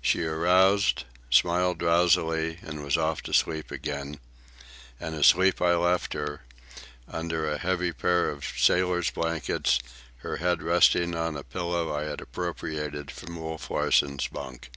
[0.00, 4.20] She aroused, smiled drowsily, and was off to sleep again;
[4.98, 6.40] and asleep I left her,
[7.06, 9.78] under a heavy pair of sailor's blankets,
[10.24, 14.70] her head resting on a pillow I had appropriated from Wolf Larsen's bunk.